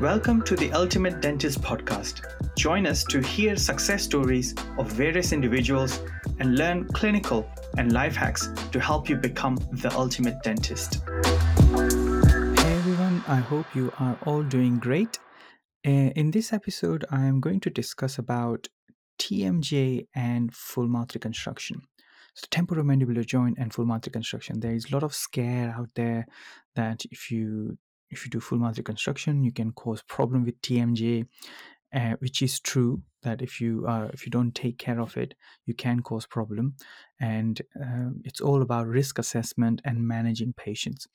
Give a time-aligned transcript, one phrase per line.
[0.00, 2.20] Welcome to the Ultimate Dentist Podcast.
[2.54, 6.00] Join us to hear success stories of various individuals
[6.38, 11.02] and learn clinical and life hacks to help you become the ultimate dentist.
[12.60, 15.18] Hey everyone, I hope you are all doing great.
[15.84, 18.68] Uh, in this episode, I am going to discuss about
[19.18, 21.82] TMJ and full mouth reconstruction.
[22.36, 24.60] So temporomandibular joint and full mouth reconstruction.
[24.60, 26.28] There is a lot of scare out there
[26.76, 27.78] that if you
[28.10, 31.26] if you do full mouth reconstruction, you can cause problem with TMJ,
[31.94, 33.02] uh, which is true.
[33.22, 35.34] That if you are if you don't take care of it,
[35.66, 36.74] you can cause problem,
[37.20, 41.08] and uh, it's all about risk assessment and managing patients.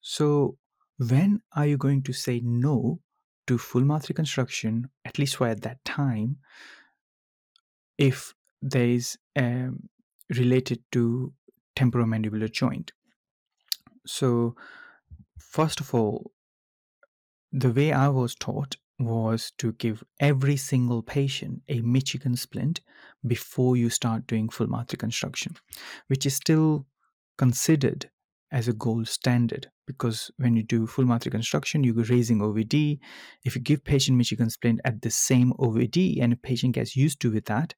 [0.00, 0.56] So
[0.98, 3.00] when are you going to say no
[3.46, 4.88] to full mouth reconstruction?
[5.04, 6.38] At least for at that time,
[7.98, 9.88] if there is um,
[10.30, 11.32] related to
[11.76, 12.92] temporomandibular joint.
[14.06, 14.56] So
[15.38, 16.32] first of all,
[17.52, 22.80] the way I was taught was to give every single patient a Michigan splint
[23.26, 25.54] before you start doing full mouth reconstruction,
[26.08, 26.86] which is still
[27.36, 28.10] considered
[28.52, 32.98] as a gold standard because when you do full mouth reconstruction, you're raising OVD.
[33.44, 37.20] If you give patient Michigan splint at the same OVD and a patient gets used
[37.20, 37.74] to with that,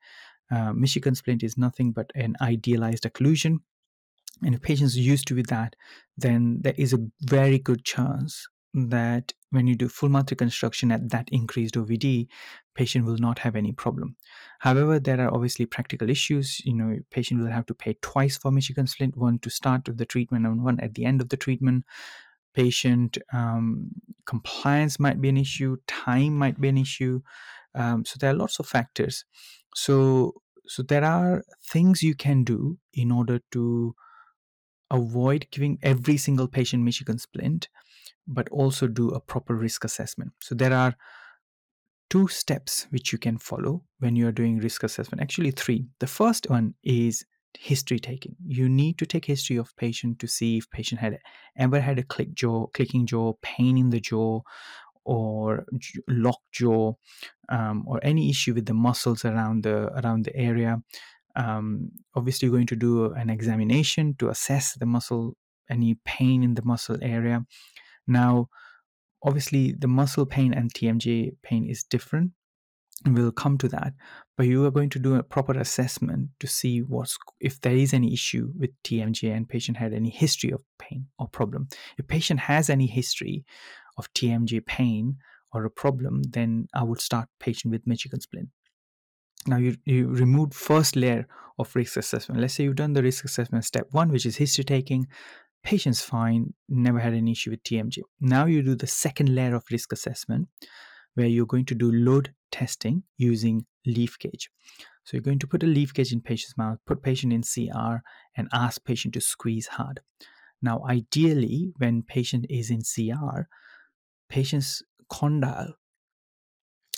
[0.51, 3.59] uh, Michigan splint is nothing but an idealized occlusion
[4.43, 5.77] and if patients are used to with that,
[6.17, 11.09] then there is a very good chance that when you do full mouth reconstruction at
[11.11, 12.29] that increased OVD,
[12.75, 14.17] patient will not have any problem.
[14.61, 16.61] However, there are obviously practical issues.
[16.65, 19.97] You know, patient will have to pay twice for Michigan splint, one to start with
[19.97, 21.85] the treatment and one at the end of the treatment.
[22.55, 23.91] Patient um,
[24.27, 27.21] compliance might be an issue, time might be an issue.
[27.75, 29.25] Um, so there are lots of factors.
[29.75, 30.35] So
[30.67, 33.95] so there are things you can do in order to
[34.91, 37.69] avoid giving every single patient Michigan splint,
[38.27, 40.33] but also do a proper risk assessment.
[40.41, 40.95] So there are
[42.11, 45.23] two steps which you can follow when you are doing risk assessment.
[45.23, 45.87] Actually, three.
[46.01, 47.25] The first one is
[47.59, 48.37] history taking.
[48.47, 51.19] You need to take history of patient to see if patient had
[51.57, 54.41] ever had a click jaw, clicking jaw, pain in the jaw,
[55.05, 55.65] or
[56.07, 56.93] locked jaw,
[57.49, 60.83] um, or any issue with the muscles around the around the area
[61.39, 65.37] um, obviously going to do an examination to assess the muscle
[65.71, 67.45] any pain in the muscle area.
[68.07, 68.49] Now
[69.23, 72.33] obviously the muscle pain and tmj pain is different.
[73.05, 73.93] And we'll come to that.
[74.37, 77.95] But you are going to do a proper assessment to see what's if there is
[77.95, 81.69] any issue with tmj and patient had any history of pain or problem.
[81.97, 83.45] If patient has any history
[83.97, 85.19] of tmj pain
[85.53, 88.49] or a problem then i would start patient with michigan splint
[89.49, 91.27] now you, you removed first layer
[91.59, 92.41] of risk assessment.
[92.41, 95.09] Let's say you've done the risk assessment step one which is history taking.
[95.65, 99.65] Patient's fine never had an issue with tmj now you do the second layer of
[99.73, 100.49] risk assessment
[101.15, 104.51] where you're going to do load testing using leaf gauge.
[105.05, 107.97] So you're going to put a leaf gauge in patient's mouth put patient in cr
[108.37, 110.01] and ask patient to squeeze hard.
[110.63, 113.41] Now ideally when patient is in cr
[114.29, 115.75] patient's condyle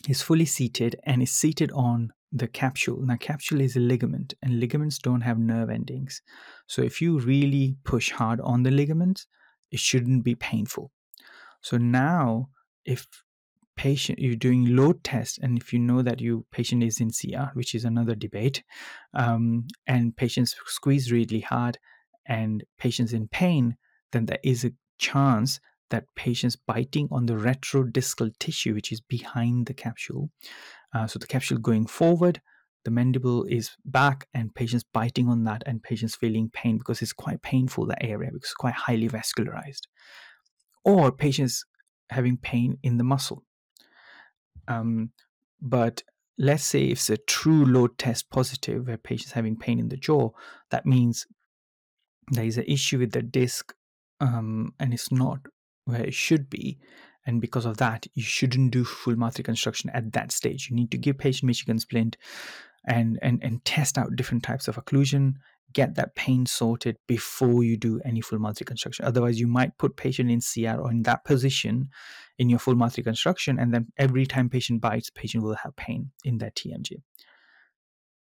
[0.09, 3.01] is fully seated and is seated on the capsule.
[3.03, 6.23] Now, capsule is a ligament, and ligaments don't have nerve endings.
[6.67, 9.27] So, if you really push hard on the ligaments,
[9.71, 10.91] it shouldn't be painful.
[11.61, 12.49] So now,
[12.85, 13.07] if
[13.77, 17.51] patient you're doing load test, and if you know that your patient is in CR,
[17.55, 18.63] which is another debate,
[19.15, 21.79] um, and patients squeeze really hard,
[22.27, 23.77] and patients in pain,
[24.13, 29.67] then there is a chance that patients biting on the retrodiscal tissue, which is behind
[29.67, 30.31] the capsule,
[30.95, 32.41] uh, so the capsule going forward,
[32.85, 37.13] the mandible is back, and patients biting on that, and patients feeling pain because it's
[37.13, 39.83] quite painful that area because it's quite highly vascularized,
[40.85, 41.65] or patients
[42.11, 43.45] having pain in the muscle.
[44.67, 45.11] Um,
[45.61, 46.03] but
[46.39, 49.97] let's say if it's a true load test positive where patients having pain in the
[49.97, 50.31] jaw,
[50.71, 51.27] that means
[52.31, 53.75] there is an issue with the disc
[54.21, 55.41] um, and it's not
[55.85, 56.79] where it should be
[57.27, 60.69] and because of that you shouldn't do full mouth reconstruction at that stage.
[60.71, 62.17] You need to give patient michigan splint
[62.87, 65.35] and and and test out different types of occlusion
[65.73, 69.97] get that pain sorted before you do any full mouth reconstruction otherwise you might put
[69.97, 71.89] patient in cr or in that position
[72.39, 76.11] in your full mouth reconstruction and then every time patient bites patient will have pain
[76.25, 76.91] in that tmj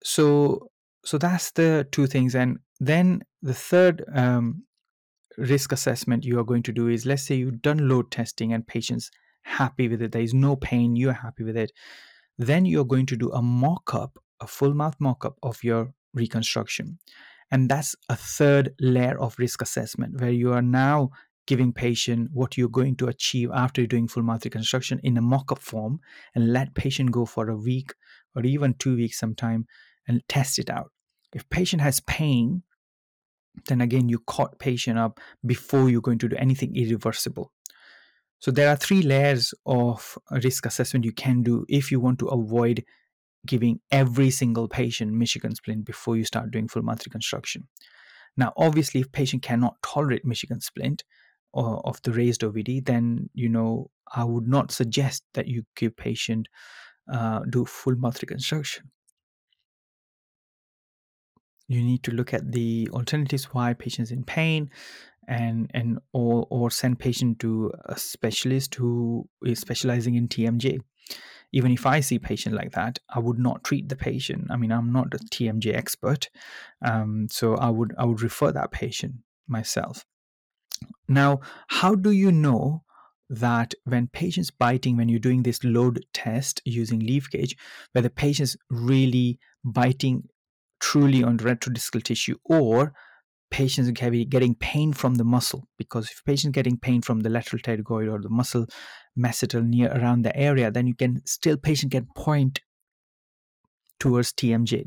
[0.03, 0.69] so
[1.03, 2.35] so that's the two things.
[2.35, 4.63] And then the third um,
[5.37, 8.67] risk assessment you are going to do is let's say you've done load testing and
[8.67, 9.11] patients
[9.43, 11.71] happy with it there is no pain you're happy with it
[12.37, 16.99] then you're going to do a mock-up a full mouth mock-up of your reconstruction.
[17.51, 21.11] And that's a third layer of risk assessment where you are now
[21.47, 25.59] giving patient what you're going to achieve after doing full mouth reconstruction in a mock-up
[25.59, 25.99] form
[26.35, 27.93] and let patient go for a week
[28.35, 29.65] or even two weeks sometime
[30.07, 30.91] and test it out.
[31.33, 32.63] If patient has pain
[33.67, 37.51] then again you caught patient up before you're going to do anything irreversible
[38.41, 42.27] so there are three layers of risk assessment you can do if you want to
[42.27, 42.83] avoid
[43.45, 47.67] giving every single patient Michigan splint before you start doing full mouth reconstruction.
[48.37, 51.03] Now, obviously, if patient cannot tolerate Michigan splint
[51.53, 55.95] or of the raised OVD, then you know I would not suggest that you give
[55.95, 56.47] patient
[57.11, 58.89] uh, do full mouth reconstruction.
[61.71, 64.69] You need to look at the alternatives why patients in pain,
[65.27, 70.81] and and or or send patient to a specialist who is specializing in TMJ
[71.53, 74.47] even if I see patient like that, I would not treat the patient.
[74.49, 76.29] I mean, I'm not a TMJ expert,
[76.81, 79.15] um, so I would I would refer that patient
[79.47, 80.05] myself.
[81.07, 82.83] Now, how do you know
[83.29, 87.55] that when patients biting, when you're doing this load test using leaf gauge,
[87.91, 90.27] whether patients really biting
[90.81, 92.93] truly on retrodiscal tissue or
[93.51, 98.11] patients getting pain from the muscle because if patients getting pain from the lateral pterygoid
[98.11, 98.65] or the muscle
[99.17, 102.61] masseter near around the area then you can still patient can point
[103.99, 104.83] towards tmj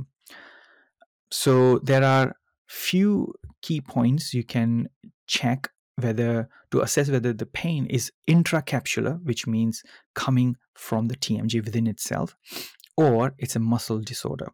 [1.30, 2.34] so there are
[2.66, 4.88] few key points you can
[5.26, 9.82] check whether to assess whether the pain is intracapsular which means
[10.14, 12.34] coming from the tmj within itself
[12.96, 14.48] or it's a muscle disorder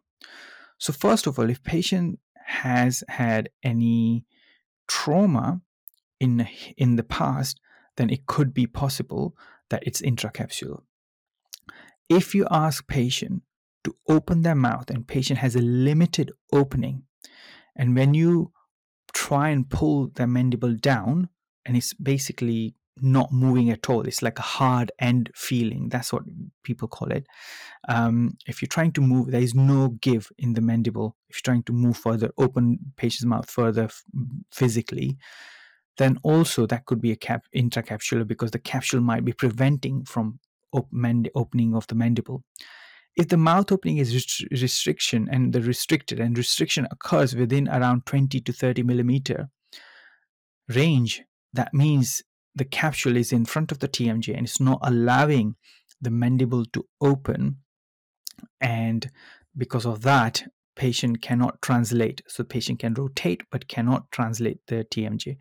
[0.81, 4.25] so first of all if patient has had any
[4.87, 5.61] trauma
[6.19, 7.59] in in the past,
[7.97, 9.35] then it could be possible
[9.69, 10.81] that it's intracapsular.
[12.09, 13.43] If you ask patient
[13.83, 17.03] to open their mouth and patient has a limited opening,
[17.75, 18.51] and when you
[19.13, 21.29] try and pull their mandible down,
[21.63, 24.01] and it's basically not moving at all.
[24.01, 25.89] It's like a hard end feeling.
[25.89, 26.23] That's what
[26.63, 27.25] people call it.
[27.87, 31.15] Um, if you're trying to move, there is no give in the mandible.
[31.29, 34.03] If you're trying to move further, open patient's mouth further f-
[34.51, 35.17] physically,
[35.97, 40.39] then also that could be a cap intracapsular because the capsule might be preventing from
[40.73, 42.43] op- mand- opening of the mandible.
[43.15, 48.05] If the mouth opening is rest- restriction and the restricted and restriction occurs within around
[48.05, 49.49] 20 to 30 millimeter
[50.69, 51.23] range,
[51.53, 52.21] that means
[52.55, 55.55] the capsule is in front of the TMJ and it's not allowing
[56.01, 57.57] the mandible to open.
[58.59, 59.09] And
[59.57, 60.43] because of that,
[60.75, 62.21] patient cannot translate.
[62.27, 65.37] So patient can rotate but cannot translate the TMJ.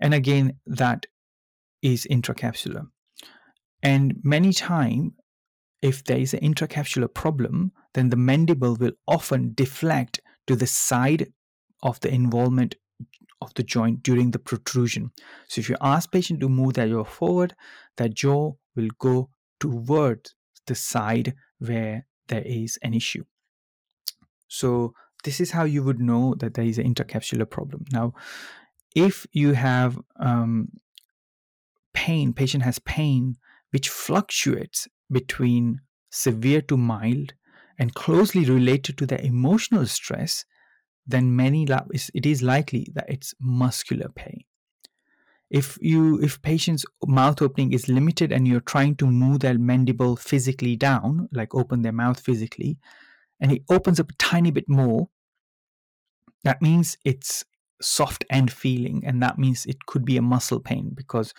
[0.00, 1.06] And again, that
[1.82, 2.86] is intracapsular.
[3.82, 5.12] And many times,
[5.80, 11.32] if there is an intracapsular problem, then the mandible will often deflect to the side
[11.82, 12.76] of the involvement
[13.42, 15.10] of the joint during the protrusion.
[15.48, 17.54] So if you ask patient to move their jaw forward,
[17.96, 19.30] that jaw will go
[19.60, 20.34] towards
[20.66, 23.24] the side where there is an issue.
[24.48, 24.94] So
[25.24, 27.84] this is how you would know that there is an intercapsular problem.
[27.92, 28.14] Now,
[28.94, 30.68] if you have um,
[31.92, 33.36] pain, patient has pain
[33.70, 35.80] which fluctuates between
[36.10, 37.32] severe to mild
[37.78, 40.44] and closely related to the emotional stress,
[41.06, 41.66] then many
[42.14, 44.44] it is likely that it's muscular pain.
[45.50, 50.16] If you if patient's mouth opening is limited and you're trying to move their mandible
[50.16, 52.78] physically down like open their mouth physically
[53.38, 55.10] and it opens up a tiny bit more
[56.44, 57.44] that means it's
[57.82, 61.34] soft end feeling and that means it could be a muscle pain because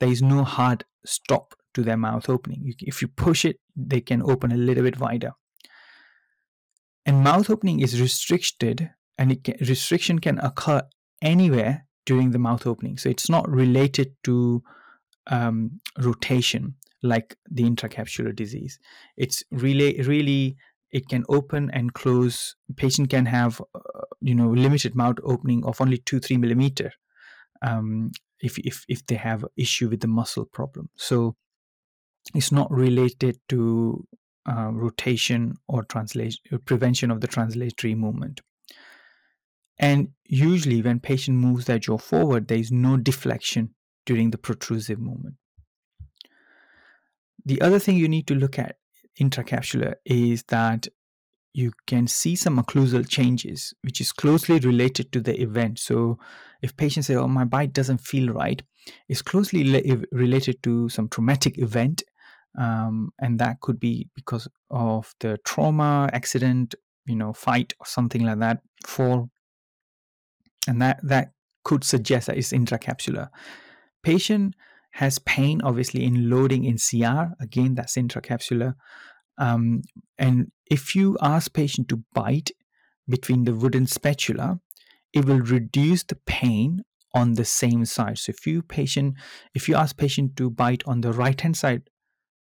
[0.00, 2.74] there is no hard stop to their mouth opening.
[2.80, 5.32] If you push it they can open a little bit wider.
[7.06, 10.82] And mouth opening is restricted and can, restriction can occur
[11.20, 12.98] anywhere during the mouth opening.
[12.98, 14.62] So it's not related to
[15.28, 18.78] um, rotation like the intracapsular disease.
[19.16, 20.56] It's really, really,
[20.90, 22.56] it can open and close.
[22.76, 23.80] Patient can have, uh,
[24.20, 26.92] you know, limited mouth opening of only two, three millimeter.
[27.60, 30.90] Um, if, if, if they have issue with the muscle problem.
[30.96, 31.36] So
[32.34, 34.06] it's not related to
[34.48, 38.40] uh, rotation or translation prevention of the translatory movement.
[39.82, 43.74] And usually, when patient moves their jaw forward, there is no deflection
[44.06, 45.36] during the protrusive movement.
[47.44, 48.76] The other thing you need to look at
[49.20, 50.88] intracapsular is that
[51.54, 55.78] you can see some occlusal changes, which is closely related to the event.
[55.80, 56.18] So,
[56.62, 58.62] if patients say, "Oh, my bite doesn't feel right,"
[59.08, 59.64] it's closely
[60.12, 62.04] related to some traumatic event,
[62.58, 66.74] um, and that could be because of the trauma, accident,
[67.06, 69.30] you know, fight or something like that, fall,
[70.68, 71.32] and that that
[71.64, 73.28] could suggest that it's intracapsular.
[74.02, 74.54] patient
[74.96, 77.32] has pain obviously in loading in CR.
[77.40, 78.74] Again, that's intracapsular.
[79.38, 79.82] Um,
[80.18, 82.50] and if you ask patient to bite
[83.08, 84.60] between the wooden spatula,
[85.12, 86.82] it will reduce the pain
[87.14, 88.18] on the same side.
[88.18, 89.14] So if you patient,
[89.54, 91.82] if you ask patient to bite on the right hand side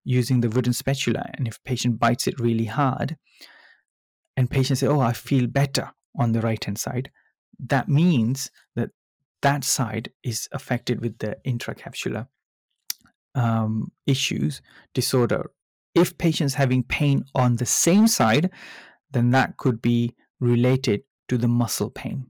[0.04, 3.16] using the wooden spatula, and if patient bites it really hard,
[4.36, 7.10] and patient say, "Oh, I feel better on the right hand side,"
[7.58, 8.90] that means that
[9.42, 12.28] that side is affected with the intracapsular
[13.34, 14.60] um, issues
[14.94, 15.50] disorder.
[15.94, 18.50] If patients having pain on the same side,
[19.10, 22.26] then that could be related to the muscle pain.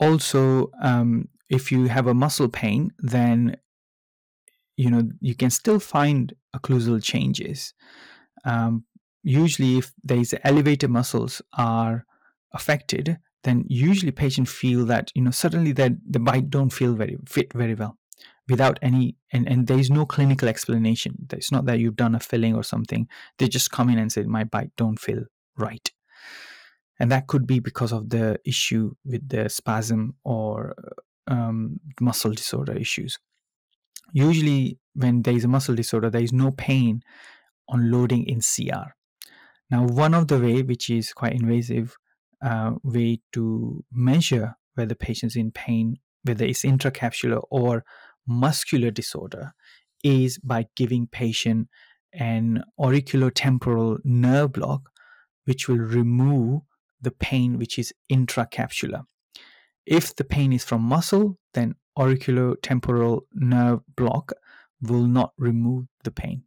[0.00, 3.56] Also, um, if you have a muscle pain, then
[4.76, 7.74] you know you can still find occlusal changes.
[8.44, 8.84] Um,
[9.22, 12.04] usually, if these elevated muscles are
[12.54, 17.16] affected, then usually patients feel that you know suddenly that the bite don't feel very
[17.26, 17.96] fit very well
[18.48, 21.26] without any and, and there's no clinical explanation.
[21.32, 23.08] It's not that you've done a filling or something.
[23.38, 25.24] They just come in and say my bite don't feel
[25.56, 25.90] right.
[26.98, 30.74] And that could be because of the issue with the spasm or
[31.26, 33.18] um, muscle disorder issues.
[34.12, 37.02] Usually when there is a muscle disorder there is no pain
[37.68, 38.90] on loading in cr
[39.70, 41.96] now one of the way which is quite invasive
[42.42, 47.84] uh, way to measure whether patient's in pain whether it's intracapsular or
[48.26, 49.52] muscular disorder
[50.04, 51.68] is by giving patient
[52.12, 54.90] an auriculotemporal nerve block
[55.44, 56.62] which will remove
[57.00, 59.02] the pain which is intracapsular.
[59.84, 64.32] If the pain is from muscle then auriculotemporal nerve block
[64.80, 66.44] will not remove the pain.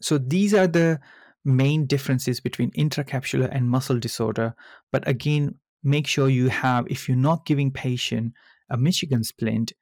[0.00, 1.00] So these are the
[1.46, 4.54] main differences between intracapsular and muscle disorder.
[4.92, 8.32] But again make sure you have if you're not giving patient
[8.68, 9.72] a michigan splint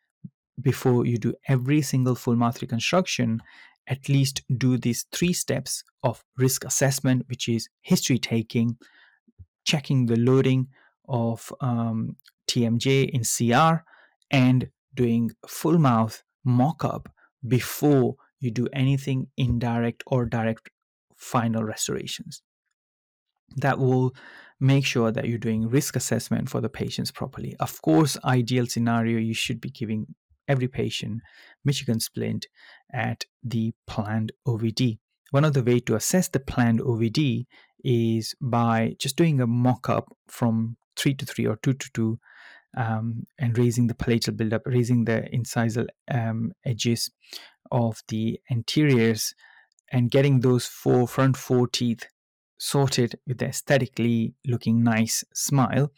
[0.61, 3.43] before you do every single full mouth reconstruction,
[3.87, 8.77] at least do these three steps of risk assessment, which is history taking,
[9.65, 10.69] checking the loading
[11.09, 12.17] of um,
[12.49, 13.83] TMJ in CR,
[14.31, 17.09] and doing full mouth mock up
[17.47, 20.71] before you do anything indirect or direct
[21.25, 22.43] final restorations.
[23.57, 24.15] That will
[24.61, 27.57] make sure that you're doing risk assessment for the patients properly.
[27.61, 30.07] Of course, ideal scenario, you should be giving
[30.49, 31.23] every patient
[31.65, 32.47] Michigan splint
[32.93, 34.99] at the planned OVD.
[35.31, 37.47] One of the way to assess the planned OVD
[37.83, 42.19] is by just doing a mock-up from 3 to 3 or 2 to 2
[42.77, 47.11] um, and raising the palatal buildup, raising the incisal um, edges
[47.71, 49.35] of the anteriors
[49.93, 52.07] and getting those four front four teeth
[52.59, 55.93] sorted with the aesthetically looking nice smile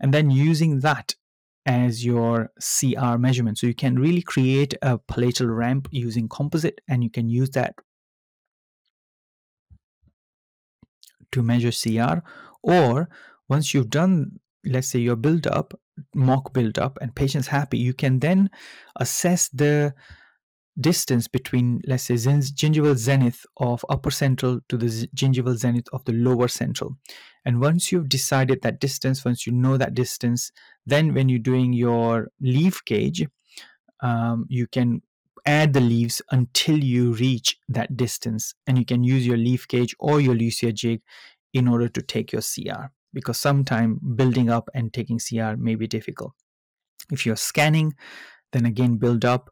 [0.00, 1.14] and then using that
[1.66, 3.58] as your CR measurement.
[3.58, 7.74] So you can really create a palatal ramp using composite and you can use that
[11.32, 12.20] to measure CR.
[12.62, 13.08] Or
[13.48, 15.78] once you've done, let's say your build up,
[16.14, 18.50] mock build up, and patient's happy, you can then
[18.96, 19.94] assess the
[20.78, 26.12] distance between, let's say, gingival zenith of upper central to the gingival zenith of the
[26.12, 26.96] lower central.
[27.44, 30.52] And once you've decided that distance, once you know that distance,
[30.86, 33.26] then when you're doing your leaf gauge,
[34.02, 35.02] um, you can
[35.46, 38.54] add the leaves until you reach that distance.
[38.66, 41.02] And you can use your leaf gauge or your Lucia jig
[41.52, 45.86] in order to take your CR because sometimes building up and taking CR may be
[45.86, 46.32] difficult.
[47.10, 47.94] If you're scanning,
[48.52, 49.50] then again build up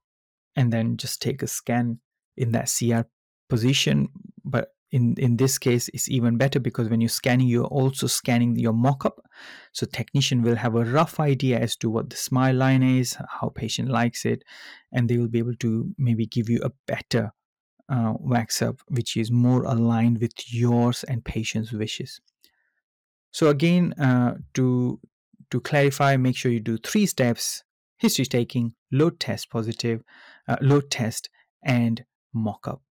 [0.59, 2.01] and then just take a scan
[2.37, 3.03] in that CR
[3.49, 4.09] position.
[4.45, 8.57] But in, in this case, it's even better because when you're scanning, you're also scanning
[8.57, 9.21] your mock-up.
[9.73, 13.51] So technician will have a rough idea as to what the smile line is, how
[13.55, 14.43] patient likes it,
[14.91, 17.33] and they will be able to maybe give you a better
[17.89, 22.21] uh, wax up, which is more aligned with yours and patient's wishes.
[23.31, 24.99] So again, uh, to
[25.51, 27.63] to clarify, make sure you do three steps:
[27.99, 30.03] history taking, load test positive,
[30.47, 31.29] uh, load test,
[31.65, 32.83] and mock up.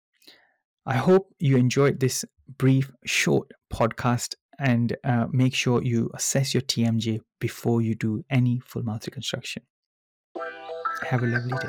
[0.86, 2.24] I hope you enjoyed this
[2.56, 8.60] brief, short podcast and uh, make sure you assess your TMJ before you do any
[8.64, 9.62] full mouth reconstruction.
[11.06, 11.68] Have a lovely day.